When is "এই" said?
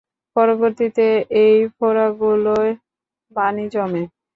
1.43-1.55